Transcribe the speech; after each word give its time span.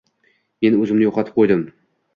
“Men 0.67 0.79
o‘zimni 0.79 1.07
yo‘qotib 1.09 1.39
qo‘ydim”. 1.41 1.67